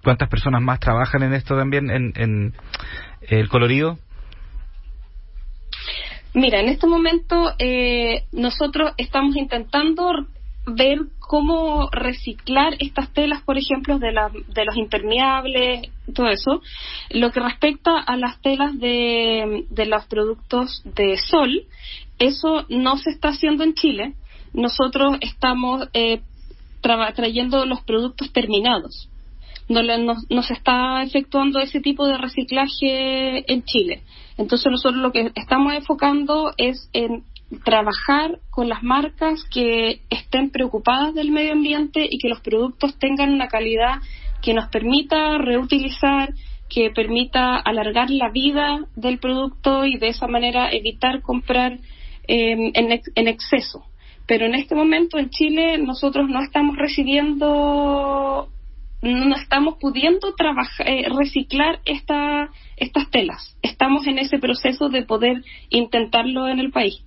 ¿Cuántas 0.01 0.29
personas 0.29 0.61
más 0.61 0.79
trabajan 0.79 1.23
en 1.23 1.33
esto 1.33 1.57
también, 1.57 1.89
en, 1.89 2.13
en 2.15 2.53
el 3.21 3.49
colorido? 3.49 3.99
Mira, 6.33 6.61
en 6.61 6.69
este 6.69 6.87
momento 6.87 7.53
eh, 7.59 8.23
nosotros 8.31 8.93
estamos 8.95 9.35
intentando 9.35 10.25
ver 10.73 10.99
cómo 11.19 11.89
reciclar 11.91 12.75
estas 12.79 13.13
telas, 13.13 13.41
por 13.43 13.57
ejemplo, 13.57 13.99
de, 13.99 14.11
la, 14.11 14.29
de 14.29 14.65
los 14.65 14.75
impermeables, 14.77 15.89
todo 16.13 16.27
eso. 16.27 16.61
Lo 17.09 17.31
que 17.31 17.39
respecta 17.39 17.99
a 17.99 18.17
las 18.17 18.41
telas 18.41 18.79
de, 18.79 19.65
de 19.69 19.85
los 19.85 20.05
productos 20.05 20.81
de 20.85 21.17
sol, 21.17 21.65
eso 22.17 22.65
no 22.69 22.97
se 22.97 23.11
está 23.11 23.29
haciendo 23.29 23.63
en 23.63 23.73
Chile. 23.73 24.13
Nosotros 24.53 25.17
estamos 25.21 25.87
eh, 25.93 26.21
trayendo 26.81 27.65
los 27.65 27.81
productos 27.81 28.31
terminados. 28.31 29.09
No, 29.67 29.83
no, 29.83 30.41
se 30.41 30.53
está 30.53 31.03
efectuando 31.03 31.59
ese 31.59 31.79
tipo 31.79 32.07
de 32.07 32.17
reciclaje 32.17 33.51
en 33.51 33.63
Chile. 33.63 34.01
Entonces 34.37 34.71
nosotros 34.71 34.99
lo 34.99 35.11
que 35.11 35.31
estamos 35.35 35.73
enfocando 35.73 36.53
es 36.57 36.89
en 36.91 37.23
trabajar 37.63 38.39
con 38.49 38.69
las 38.69 38.83
marcas 38.83 39.43
que 39.51 40.01
estén 40.09 40.51
preocupadas 40.51 41.13
del 41.15 41.31
medio 41.31 41.53
ambiente 41.53 42.07
y 42.09 42.19
que 42.19 42.29
los 42.29 42.41
productos 42.41 42.97
tengan 42.99 43.33
una 43.33 43.47
calidad 43.47 44.01
que 44.41 44.53
nos 44.53 44.69
permita 44.69 45.37
reutilizar, 45.37 46.33
que 46.69 46.91
permita 46.91 47.57
alargar 47.57 48.09
la 48.11 48.29
vida 48.29 48.85
del 48.95 49.17
producto 49.17 49.85
y 49.85 49.97
de 49.97 50.09
esa 50.09 50.27
manera 50.27 50.69
evitar 50.71 51.21
comprar 51.21 51.79
em, 52.27 52.71
en, 52.75 53.01
en, 53.15 53.27
exceso. 53.27 53.83
pero 54.27 54.45
en 54.45 54.53
este 54.53 54.75
momento 54.75 55.17
en 55.17 55.31
Chile 55.31 55.79
nosotros 55.79 56.29
no 56.29 56.41
estamos 56.41 56.77
recibiendo 56.77 58.49
no 59.01 59.35
estamos 59.35 59.75
pudiendo 59.79 60.33
trabajar, 60.35 60.87
eh, 60.87 61.07
reciclar 61.09 61.79
esta, 61.85 62.49
estas 62.75 63.09
telas. 63.09 63.57
Estamos 63.61 64.05
en 64.07 64.19
ese 64.19 64.39
proceso 64.39 64.89
de 64.89 65.03
poder 65.03 65.41
intentarlo 65.69 66.49
en 66.49 66.59
el 66.59 66.69
país. 66.71 67.01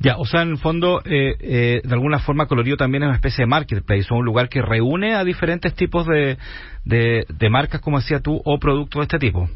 Ya, 0.00 0.16
o 0.18 0.24
sea, 0.26 0.42
en 0.42 0.50
el 0.50 0.58
fondo, 0.58 1.00
eh, 1.04 1.36
eh, 1.40 1.80
de 1.84 1.94
alguna 1.94 2.18
forma, 2.18 2.46
Colorido 2.46 2.76
también 2.76 3.02
es 3.02 3.08
una 3.08 3.16
especie 3.16 3.42
de 3.42 3.46
marketplace, 3.46 4.06
o 4.10 4.16
un 4.16 4.24
lugar 4.24 4.48
que 4.48 4.62
reúne 4.62 5.14
a 5.14 5.24
diferentes 5.24 5.74
tipos 5.74 6.06
de, 6.06 6.36
de, 6.84 7.50
marcas, 7.50 7.80
como 7.80 7.98
decía 7.98 8.20
tú, 8.20 8.40
o 8.44 8.58
productos 8.58 9.00
de 9.00 9.02
este 9.04 9.18
tipo. 9.18 9.48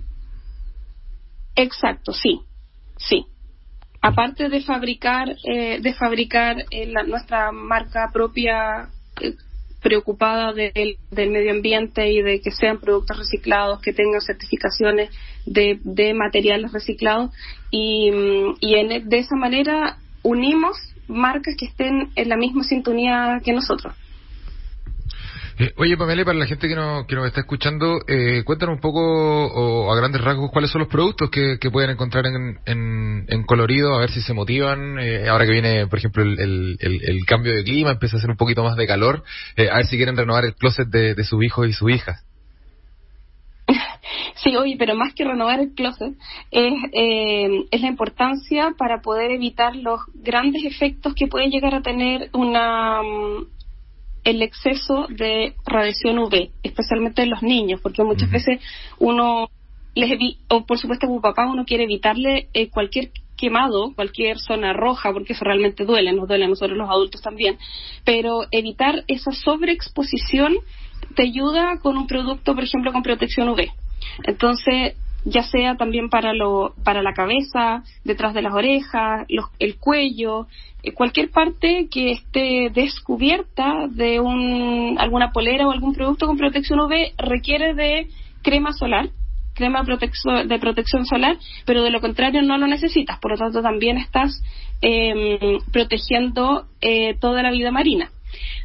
Exacto, 1.55 2.13
sí, 2.13 2.41
sí. 2.97 3.27
Aparte 4.01 4.49
de 4.49 4.61
fabricar, 4.63 5.29
eh, 5.45 5.81
de 5.81 5.95
fabricar 5.95 6.57
nuestra 7.07 7.51
marca 7.51 8.11
propia 8.13 8.89
preocupada 9.83 10.53
del 10.53 10.99
medio 11.31 11.53
ambiente 11.53 12.11
y 12.11 12.23
de 12.23 12.41
que 12.41 12.51
sean 12.51 12.79
productos 12.79 13.19
reciclados, 13.19 13.81
que 13.81 13.93
tengan 13.93 14.21
certificaciones 14.21 15.11
de, 15.47 15.79
de 15.83 16.15
materiales 16.15 16.73
reciclados 16.73 17.31
y, 17.71 18.11
y 18.61 18.75
en, 18.75 19.09
de 19.09 19.19
esa 19.19 19.37
manera 19.37 19.99
unimos 20.29 20.77
marcas 21.09 21.55
que 21.59 21.67
estén 21.67 22.11
en 22.15 22.29
la 22.29 22.37
misma 22.37 22.63
sintonía 22.65 23.41
que 23.43 23.53
nosotros. 23.53 23.95
Eh, 25.61 25.73
oye, 25.77 25.97
Pamela, 25.97 26.25
para 26.25 26.39
la 26.39 26.47
gente 26.47 26.69
que, 26.69 26.77
no, 26.77 27.05
que 27.09 27.17
nos 27.17 27.27
está 27.27 27.41
escuchando, 27.41 27.99
eh, 28.07 28.45
cuéntanos 28.45 28.77
un 28.77 28.81
poco 28.81 29.01
o 29.01 29.93
a 29.93 29.97
grandes 29.97 30.21
rasgos 30.21 30.53
cuáles 30.53 30.71
son 30.71 30.83
los 30.83 30.89
productos 30.89 31.31
que, 31.31 31.59
pueden 31.73 31.91
encontrar 31.91 32.27
en, 32.27 32.61
en, 33.27 33.43
colorido, 33.45 33.97
a 33.97 34.01
ver 34.01 34.11
si 34.11 34.21
se 34.21 34.35
motivan. 34.35 34.99
Eh, 35.01 35.29
ahora 35.29 35.47
que 35.47 35.53
viene, 35.53 35.89
por 35.89 35.99
ejemplo, 35.99 36.23
el, 36.23 36.77
el, 36.79 37.25
cambio 37.27 37.55
de 37.55 37.65
clima, 37.65 37.91
empieza 37.91 38.17
a 38.17 38.19
hacer 38.19 38.31
un 38.31 38.37
poquito 38.37 38.63
más 38.63 38.77
de 38.77 38.87
calor, 38.87 39.25
a 39.57 39.77
ver 39.79 39.87
si 39.87 39.97
quieren 39.97 40.17
renovar 40.17 40.45
el 40.45 40.55
closet 40.55 40.89
de, 40.89 41.15
de 41.15 41.25
sus 41.25 41.43
hijos 41.43 41.67
y 41.67 41.73
sus 41.73 41.91
hijas. 41.91 42.25
Sí, 44.43 44.57
oye, 44.57 44.77
pero 44.79 44.95
más 44.95 45.15
que 45.15 45.25
renovar 45.25 45.61
el 45.61 45.75
closet, 45.75 46.15
es, 46.51 46.73
eh, 46.93 47.65
es 47.71 47.81
la 47.81 47.89
importancia 47.89 48.73
para 48.79 49.01
poder 49.01 49.33
evitar 49.33 49.75
los 49.75 50.01
grandes 50.15 50.65
efectos 50.65 51.15
que 51.15 51.27
puede 51.27 51.49
llegar 51.49 51.75
a 51.75 51.83
tener 51.83 52.31
una 52.33 53.03
mm, 53.03 53.47
el 54.25 54.43
exceso 54.43 55.07
de 55.09 55.55
radiación 55.65 56.19
UV, 56.19 56.51
especialmente 56.63 57.23
en 57.23 57.31
los 57.31 57.43
niños, 57.43 57.81
porque 57.83 58.05
muchas 58.05 58.31
veces 58.31 58.61
uno 58.99 59.49
les 59.95 60.19
o 60.49 60.65
por 60.67 60.79
supuesto 60.79 61.07
como 61.07 61.21
papá 61.21 61.47
uno 61.47 61.65
quiere 61.65 61.85
evitarle 61.85 62.49
eh, 62.53 62.69
cualquier 62.69 63.11
quemado, 63.37 63.95
cualquier 63.95 64.39
zona 64.39 64.73
roja, 64.73 65.13
porque 65.13 65.33
eso 65.33 65.45
realmente 65.45 65.85
duele, 65.85 66.13
nos 66.13 66.29
duele 66.29 66.45
a 66.45 66.49
nosotros 66.49 66.77
los 66.77 66.91
adultos 66.91 67.23
también, 67.23 67.59
pero 68.05 68.43
evitar 68.51 69.05
esa 69.09 69.33
sobreexposición 69.33 70.57
te 71.17 71.23
ayuda 71.23 71.79
con 71.81 71.97
un 71.97 72.07
producto, 72.07 72.55
por 72.55 72.65
ejemplo, 72.65 72.93
con 72.93 73.03
protección 73.03 73.49
UV. 73.49 73.69
Entonces, 74.25 74.97
ya 75.25 75.43
sea 75.43 75.77
también 75.77 76.09
para, 76.09 76.33
lo, 76.33 76.75
para 76.85 77.03
la 77.03 77.13
cabeza, 77.13 77.83
detrás 78.05 78.35
de 78.35 78.43
las 78.43 78.55
orejas, 78.55 79.27
el 79.59 79.77
cuello, 79.79 80.47
eh, 80.83 80.93
cualquier 80.93 81.31
parte 81.31 81.89
que 81.91 82.13
esté 82.13 82.71
descubierta 82.73 83.89
de 83.91 84.21
un, 84.21 84.97
alguna 84.99 85.33
polera 85.33 85.67
o 85.67 85.73
algún 85.73 85.95
producto 85.95 86.27
con 86.27 86.37
protección 86.37 86.81
UV 86.81 87.13
requiere 87.19 87.75
de 87.75 88.09
crema 88.43 88.73
solar, 88.73 89.11
crema 89.55 89.83
de 89.83 90.59
protección 90.61 91.05
solar, 91.05 91.37
pero 91.67 91.83
de 91.83 91.91
lo 91.91 92.01
contrario 92.01 92.43
no 92.43 92.59
lo 92.59 92.69
necesitas. 92.69 93.19
Por 93.19 93.33
lo 93.33 93.39
tanto, 93.39 93.61
también 93.61 93.99
estás 93.99 94.41
em, 94.81 95.59
protegiendo 95.73 96.67
eh, 96.81 97.17
toda 97.19 97.43
la 97.43 97.51
vida 97.51 97.73
marina. 97.73 98.09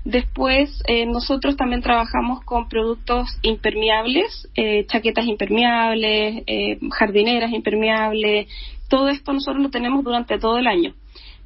Después, 0.05 0.83
eh, 0.87 1.05
nosotros 1.05 1.55
también 1.55 1.81
trabajamos 1.81 2.43
con 2.43 2.67
productos 2.67 3.27
impermeables, 3.41 4.49
eh, 4.55 4.85
chaquetas 4.87 5.25
impermeables, 5.25 6.43
eh, 6.45 6.79
jardineras 6.91 7.51
impermeables. 7.51 8.47
Todo 8.89 9.09
esto 9.09 9.33
nosotros 9.33 9.63
lo 9.63 9.69
tenemos 9.69 10.03
durante 10.03 10.39
todo 10.39 10.57
el 10.57 10.67
año. 10.67 10.93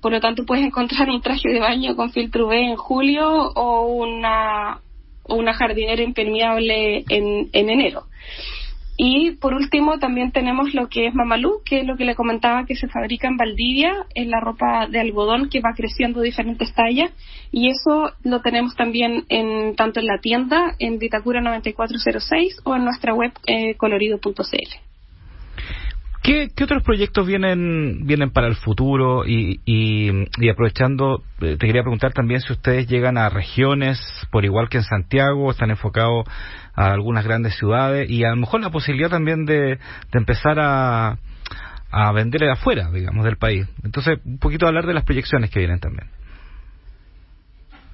Por 0.02 0.12
lo 0.12 0.20
tanto, 0.20 0.46
puedes 0.46 0.66
encontrar 0.66 1.10
un 1.10 1.22
traje 1.22 1.50
de 1.50 1.60
baño 1.60 1.96
con 1.96 2.12
filtro 2.12 2.48
UV 2.48 2.54
en 2.54 2.76
julio 2.76 3.52
o 3.56 3.88
una, 3.88 4.82
una 5.28 5.54
jardinera 5.54 6.02
impermeable 6.02 7.04
en 7.10 7.50
enero. 7.54 8.04
Y 9.00 9.36
por 9.36 9.54
último 9.54 10.00
también 10.00 10.32
tenemos 10.32 10.74
lo 10.74 10.90
que 10.90 11.06
es 11.06 11.14
Mamalú, 11.14 11.62
que 11.64 11.82
es 11.82 11.86
lo 11.86 11.98
que 11.98 12.06
le 12.06 12.16
comentaba 12.16 12.66
que 12.66 12.76
se 12.76 12.88
fabrica 12.88 13.28
en 13.28 13.38
Valdivia, 13.38 13.94
es 14.16 14.28
la 14.28 14.40
ropa 14.40 14.88
de 14.88 15.00
algodón 15.00 15.50
que 15.50 15.62
va 15.62 15.76
creciendo 15.76 16.22
diferentes 16.22 16.74
tallas 16.74 17.12
y 17.52 17.70
eso 17.70 18.12
lo 18.24 18.42
tenemos 18.42 18.76
también 18.76 19.26
en 19.30 19.76
tanto 19.76 20.00
en 20.00 20.08
la 20.08 20.18
tienda 20.18 20.76
en 20.80 20.98
Vitacura 20.98 21.42
9406 21.42 22.62
o 22.64 22.76
en 22.76 22.86
nuestra 22.86 23.14
web 23.14 23.32
eh, 23.46 23.76
colorido.cl. 23.76 24.88
¿Qué, 26.28 26.50
otros 26.62 26.84
proyectos 26.84 27.26
vienen 27.26 28.06
vienen 28.06 28.32
para 28.32 28.48
el 28.48 28.56
futuro? 28.56 29.26
Y, 29.26 29.62
y, 29.64 30.50
aprovechando, 30.50 31.24
eh, 31.40 31.56
te 31.58 31.68
quería 31.68 31.84
preguntar 31.84 32.12
también 32.12 32.42
si 32.42 32.52
ustedes 32.52 32.86
llegan 32.88 33.18
a 33.18 33.30
regiones, 33.30 33.98
por 34.30 34.44
igual 34.44 34.68
que 34.68 34.80
en 34.80 34.84
Santiago, 34.84 35.50
están 35.50 35.70
enfocados 35.70 36.26
a 36.78 36.94
algunas 36.94 37.26
grandes 37.26 37.56
ciudades 37.56 38.10
y 38.10 38.24
a 38.24 38.30
lo 38.30 38.38
mejor 38.38 38.62
la 38.62 38.70
posibilidad 38.70 39.10
también 39.10 39.46
de, 39.46 39.80
empezar 40.14 40.58
a, 40.60 41.18
vender 42.14 42.44
afuera, 42.50 42.92
digamos, 42.92 43.26
del 43.26 43.38
país. 43.38 43.68
Entonces, 43.84 44.20
un 44.24 44.38
poquito 44.38 44.68
hablar 44.68 44.86
de 44.86 44.94
las 44.94 45.04
proyecciones 45.04 45.50
que 45.50 45.60
vienen 45.60 45.80
también. 45.80 46.08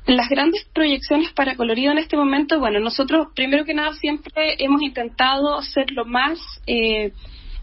Las 0.06 0.28
grandes 0.28 0.68
proyecciones 0.74 1.32
para 1.32 1.56
colorido 1.56 1.94
en 1.94 1.98
este 1.98 2.18
momento, 2.18 2.60
bueno, 2.60 2.82
nosotros 2.82 3.28
primero 3.34 3.64
que 3.64 3.74
nada 3.74 3.94
siempre 3.94 4.58
hemos 4.60 4.82
intentado 4.82 5.62
ser 5.62 5.90
lo 5.92 6.04
más 6.04 6.40
eh, 6.68 7.14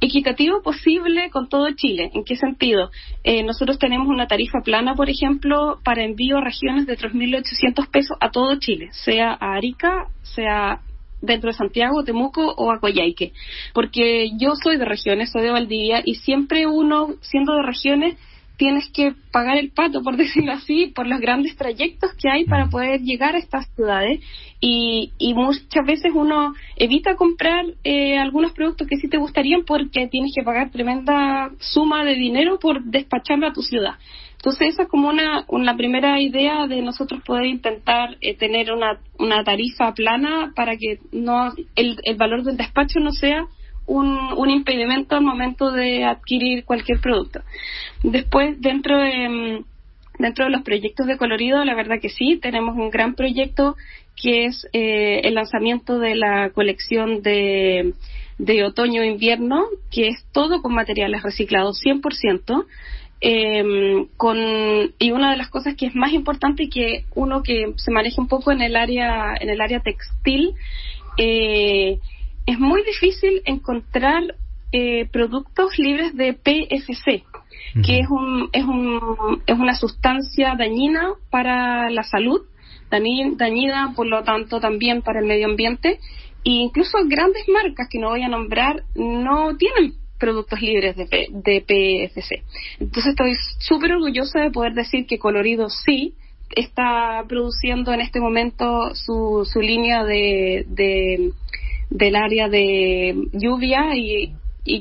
equitativo 0.00 0.62
posible 0.62 1.28
con 1.28 1.50
todo 1.50 1.70
Chile. 1.72 2.10
¿En 2.14 2.24
qué 2.24 2.36
sentido? 2.36 2.90
Eh, 3.24 3.42
nosotros 3.42 3.78
tenemos 3.78 4.08
una 4.08 4.26
tarifa 4.26 4.60
plana, 4.64 4.94
por 4.94 5.10
ejemplo, 5.10 5.80
para 5.84 6.02
envío 6.02 6.38
a 6.38 6.40
regiones 6.40 6.86
de 6.86 6.96
3.800 6.96 7.90
pesos 7.90 8.16
a 8.20 8.30
todo 8.30 8.58
Chile, 8.58 8.88
sea 8.92 9.36
a 9.38 9.52
Arica, 9.52 10.06
sea 10.22 10.80
dentro 11.20 11.50
de 11.50 11.56
Santiago, 11.56 12.04
Temuco 12.04 12.54
o 12.56 12.72
a 12.72 12.80
Coyhaique. 12.80 13.32
Porque 13.74 14.30
yo 14.38 14.52
soy 14.62 14.76
de 14.76 14.84
regiones, 14.84 15.30
soy 15.30 15.42
de 15.42 15.50
Valdivia 15.50 16.02
y 16.04 16.16
siempre 16.16 16.66
uno, 16.66 17.14
siendo 17.20 17.54
de 17.54 17.62
regiones, 17.62 18.16
tienes 18.60 18.90
que 18.90 19.14
pagar 19.32 19.56
el 19.56 19.70
pato, 19.70 20.02
por 20.02 20.16
decirlo 20.18 20.52
así, 20.52 20.92
por 20.94 21.06
los 21.06 21.18
grandes 21.18 21.56
trayectos 21.56 22.12
que 22.14 22.28
hay 22.28 22.44
para 22.44 22.66
poder 22.66 23.00
llegar 23.00 23.34
a 23.34 23.38
estas 23.38 23.66
ciudades 23.74 24.20
y, 24.60 25.12
y 25.18 25.32
muchas 25.32 25.86
veces 25.86 26.12
uno 26.14 26.52
evita 26.76 27.16
comprar 27.16 27.64
eh, 27.84 28.18
algunos 28.18 28.52
productos 28.52 28.86
que 28.86 28.98
sí 28.98 29.08
te 29.08 29.16
gustarían 29.16 29.64
porque 29.64 30.08
tienes 30.08 30.32
que 30.36 30.44
pagar 30.44 30.70
tremenda 30.70 31.50
suma 31.58 32.04
de 32.04 32.14
dinero 32.16 32.58
por 32.58 32.84
despacharlo 32.84 33.46
a 33.46 33.52
tu 33.54 33.62
ciudad. 33.62 33.94
Entonces 34.40 34.68
esa 34.68 34.84
es 34.84 34.88
como 34.88 35.10
una, 35.10 35.44
una 35.48 35.76
primera 35.76 36.18
idea 36.18 36.66
de 36.66 36.80
nosotros 36.80 37.22
poder 37.22 37.44
intentar 37.44 38.16
eh, 38.22 38.34
tener 38.34 38.72
una, 38.72 38.98
una 39.18 39.44
tarifa 39.44 39.92
plana 39.92 40.52
para 40.56 40.78
que 40.78 40.98
no 41.12 41.52
el, 41.76 41.98
el 42.04 42.16
valor 42.16 42.42
del 42.42 42.56
despacho 42.56 43.00
no 43.00 43.12
sea 43.12 43.46
un, 43.86 44.48
impedimento 44.48 45.16
al 45.16 45.24
momento 45.24 45.72
de 45.72 46.04
adquirir 46.04 46.64
cualquier 46.64 47.00
producto. 47.00 47.40
Después, 48.02 48.58
dentro 48.60 48.98
de, 48.98 49.28
mm, 49.28 49.64
dentro 50.18 50.46
de 50.46 50.50
los 50.52 50.62
proyectos 50.62 51.06
de 51.06 51.18
colorido, 51.18 51.62
la 51.64 51.74
verdad 51.74 52.00
que 52.00 52.08
sí, 52.08 52.38
tenemos 52.40 52.76
un 52.76 52.90
gran 52.90 53.14
proyecto 53.14 53.76
que 54.16 54.46
es 54.46 54.66
eh, 54.72 55.20
el 55.24 55.34
lanzamiento 55.34 55.98
de 55.98 56.14
la 56.14 56.50
colección 56.50 57.22
de, 57.22 57.92
de 58.38 58.64
otoño-invierno, 58.64 59.66
que 59.90 60.08
es 60.08 60.24
todo 60.32 60.62
con 60.62 60.74
materiales 60.74 61.22
reciclados 61.22 61.80
100%. 61.84 62.64
Eh, 63.22 64.06
con, 64.16 64.38
y 64.98 65.10
una 65.10 65.30
de 65.30 65.36
las 65.36 65.50
cosas 65.50 65.74
que 65.76 65.86
es 65.86 65.94
más 65.94 66.14
importante 66.14 66.62
y 66.62 66.70
que 66.70 67.04
uno 67.14 67.42
que 67.42 67.74
se 67.76 67.90
maneja 67.90 68.18
un 68.18 68.28
poco 68.28 68.50
en 68.50 68.62
el 68.62 68.76
área 68.76 69.34
en 69.38 69.50
el 69.50 69.60
área 69.60 69.80
textil 69.80 70.54
eh, 71.18 71.98
es 72.46 72.58
muy 72.58 72.82
difícil 72.82 73.42
encontrar 73.44 74.22
eh, 74.72 75.06
productos 75.12 75.78
libres 75.78 76.16
de 76.16 76.32
PFC, 76.32 77.24
que 77.84 77.98
es, 77.98 78.08
un, 78.08 78.48
es, 78.52 78.64
un, 78.64 79.42
es 79.46 79.58
una 79.58 79.74
sustancia 79.74 80.54
dañina 80.56 81.10
para 81.28 81.90
la 81.90 82.04
salud, 82.04 82.40
dañina 82.90 83.92
por 83.94 84.06
lo 84.06 84.22
tanto 84.22 84.60
también 84.60 85.02
para 85.02 85.20
el 85.20 85.26
medio 85.26 85.46
ambiente, 85.46 85.98
e 86.44 86.50
incluso 86.50 86.98
grandes 87.06 87.46
marcas 87.52 87.88
que 87.90 87.98
no 87.98 88.08
voy 88.08 88.22
a 88.22 88.28
nombrar 88.28 88.84
no 88.94 89.56
tienen 89.56 89.99
productos 90.20 90.60
libres 90.60 90.94
de, 90.96 91.26
de 91.30 91.60
PFC. 91.62 92.44
Entonces 92.78 93.10
estoy 93.10 93.32
súper 93.58 93.92
orgullosa 93.92 94.40
de 94.40 94.50
poder 94.50 94.74
decir 94.74 95.06
que 95.06 95.18
Colorido 95.18 95.68
sí 95.68 96.14
está 96.54 97.24
produciendo 97.28 97.92
en 97.92 98.00
este 98.00 98.20
momento 98.20 98.94
su, 98.94 99.48
su 99.50 99.60
línea 99.60 100.04
de, 100.04 100.64
de 100.68 101.32
del 101.90 102.14
área 102.14 102.48
de 102.48 103.14
lluvia 103.32 103.96
y, 103.96 104.32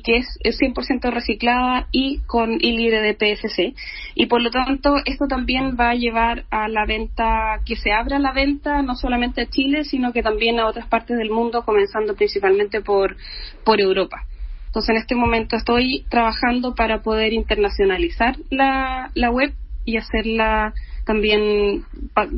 que 0.03 0.17
es, 0.17 0.27
es 0.41 0.59
100% 0.59 1.11
reciclada 1.11 1.87
y 1.91 2.19
con 2.27 2.53
y 2.61 2.77
libre 2.77 3.01
de 3.01 3.15
PSC. 3.15 3.73
Y 4.13 4.27
por 4.27 4.41
lo 4.41 4.51
tanto, 4.51 4.97
esto 5.05 5.27
también 5.27 5.75
va 5.79 5.89
a 5.89 5.95
llevar 5.95 6.45
a 6.51 6.67
la 6.67 6.85
venta, 6.85 7.59
que 7.65 7.75
se 7.75 7.91
abra 7.91 8.19
la 8.19 8.31
venta 8.31 8.83
no 8.83 8.95
solamente 8.95 9.41
a 9.41 9.49
Chile, 9.49 9.83
sino 9.83 10.13
que 10.13 10.21
también 10.21 10.59
a 10.59 10.67
otras 10.67 10.87
partes 10.87 11.17
del 11.17 11.31
mundo, 11.31 11.65
comenzando 11.65 12.15
principalmente 12.15 12.81
por 12.81 13.15
Europa. 13.65 14.25
Entonces, 14.79 14.95
en 14.95 15.01
este 15.01 15.15
momento 15.15 15.57
estoy 15.57 16.05
trabajando 16.07 16.73
para 16.73 17.01
poder 17.01 17.33
internacionalizar 17.33 18.37
la, 18.49 19.11
la 19.13 19.29
web 19.29 19.51
y 19.83 19.97
hacerla 19.97 20.73
también 21.05 21.83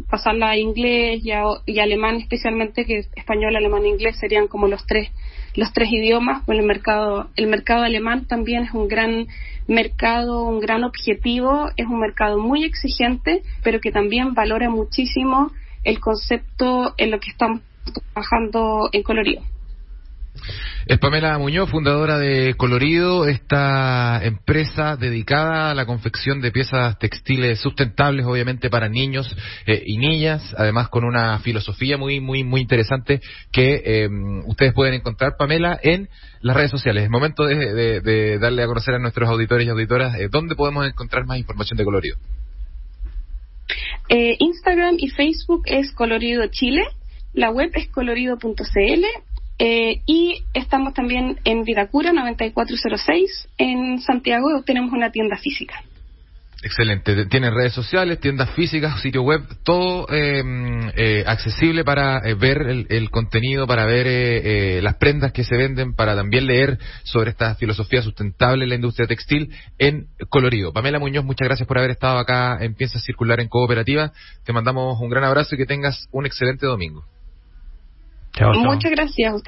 pasarla 0.10 0.50
a 0.50 0.58
inglés 0.58 1.22
y, 1.24 1.30
a, 1.30 1.44
alemán 1.84 2.16
especialmente 2.16 2.86
que 2.86 3.04
español 3.16 3.56
alemán 3.56 3.84
e 3.84 3.90
inglés 3.90 4.18
serían 4.18 4.48
como 4.48 4.68
los 4.68 4.84
tres 4.88 5.12
los 5.54 5.72
tres 5.72 5.90
idiomas. 5.92 6.42
Pues 6.48 6.58
el 6.58 6.66
mercado 6.66 7.30
el 7.36 7.46
mercado 7.46 7.84
alemán 7.84 8.26
también 8.26 8.64
es 8.64 8.74
un 8.74 8.88
gran 8.88 9.28
mercado 9.68 10.42
un 10.42 10.60
gran 10.62 10.84
objetivo. 10.84 11.70
Es 11.78 11.86
un 11.86 12.00
mercado 12.00 12.40
muy 12.40 12.64
exigente 12.64 13.44
pero 13.64 13.80
que 13.80 13.92
también 13.92 14.34
valora 14.34 14.68
muchísimo 14.72 15.52
el 15.84 16.00
concepto 16.00 16.96
en 16.98 17.12
lo 17.12 17.20
que 17.20 17.30
estamos 17.30 17.62
trabajando 17.94 18.90
en 18.94 19.04
colorido 19.04 19.44
es 20.86 20.98
Pamela 21.00 21.38
Muñoz, 21.38 21.70
fundadora 21.70 22.18
de 22.18 22.56
Colorido, 22.56 23.28
esta 23.28 24.20
empresa 24.24 24.98
dedicada 24.98 25.72
a 25.72 25.76
la 25.76 25.86
confección 25.86 26.42
de 26.42 26.52
piezas 26.52 26.98
textiles 26.98 27.60
sustentables, 27.60 28.26
obviamente 28.26 28.70
para 28.70 28.90
niños 28.90 29.36
eh, 29.68 29.84
y 29.86 29.98
niñas, 29.98 30.56
además 30.58 30.90
con 30.90 31.06
una 31.06 31.40
filosofía 31.40 31.98
muy, 31.98 32.20
muy, 32.20 32.44
muy 32.44 32.62
interesante 32.62 33.22
que 33.52 33.82
eh, 33.86 34.10
ustedes 34.46 34.74
pueden 34.74 34.96
encontrar, 34.96 35.36
Pamela, 35.38 35.80
en 35.82 36.10
las 36.42 36.56
redes 36.56 36.72
sociales. 36.72 37.04
Es 37.04 37.10
momento 37.10 37.46
de, 37.46 38.40
darle 38.40 38.64
a 38.64 38.68
conocer 38.68 38.96
a 38.96 39.00
nuestros 39.00 39.30
auditores 39.30 39.68
y 39.68 39.70
auditoras 39.70 40.16
eh, 40.16 40.30
dónde 40.32 40.56
podemos 40.56 40.88
encontrar 40.88 41.26
más 41.26 41.38
información 41.38 41.78
de 41.78 41.86
Colorido. 41.86 42.18
Instagram 44.10 44.96
y 44.98 45.08
Facebook 45.10 45.62
es 45.66 45.94
Colorido 45.94 46.46
Chile. 46.48 46.82
La 47.34 47.50
web 47.50 47.72
es 47.76 47.88
colorido.cl 47.88 49.06
eh, 49.64 50.02
y 50.08 50.44
estamos 50.56 50.96
también 50.96 51.38
en 51.44 51.64
Vidacura 51.64 52.12
9406 52.12 53.48
en 53.60 54.02
Santiago. 54.02 54.64
Tenemos 54.66 54.92
una 54.92 55.12
tienda 55.12 55.38
física. 55.38 55.84
Excelente. 56.64 57.28
Tienen 57.28 57.54
redes 57.54 57.72
sociales, 57.72 58.20
tiendas 58.20 58.50
físicas, 58.56 59.00
sitio 59.02 59.22
web, 59.22 59.44
todo 59.64 60.08
em, 60.10 60.90
eh, 60.96 61.24
accesible 61.28 61.84
para 61.84 62.28
eh, 62.28 62.34
ver 62.34 62.86
el, 62.90 63.10
contenido, 63.12 63.68
para 63.68 63.86
ver 63.86 64.82
las 64.82 64.96
prendas 64.96 65.32
que 65.32 65.44
se 65.44 65.56
venden, 65.56 65.94
para 65.94 66.16
también 66.16 66.48
leer 66.48 66.80
sobre 67.04 67.30
esta 67.30 67.54
filosofía 67.54 68.02
sustentable 68.02 68.64
en 68.64 68.70
la 68.70 68.76
industria 68.76 69.08
textil 69.08 69.52
en 69.78 70.08
colorido. 70.30 70.74
Pamela 70.74 70.98
Muñoz, 70.98 71.24
muchas 71.24 71.48
gracias 71.48 71.68
por 71.68 71.78
haber 71.78 71.92
estado 71.92 72.18
acá 72.18 72.58
en 72.62 72.74
Piensa 72.74 73.00
Circular 73.00 73.40
en 73.40 73.48
Cooperativa. 73.48 74.12
Te 74.44 74.54
mandamos 74.54 75.00
un 75.00 75.10
gran 75.10 75.24
abrazo 75.24 75.54
y 75.54 75.60
que 75.60 75.68
tengas 75.68 76.08
un 76.12 76.26
excelente 76.26 76.66
domingo. 76.66 77.06
Muchas 78.40 78.92
gracias. 78.92 79.34